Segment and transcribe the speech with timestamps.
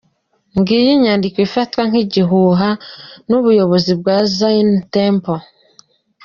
[0.59, 2.69] Ngiyi inyandiko ifatwa nk’igihuha
[3.29, 5.41] n’ubuyobozi bwa Zion Temple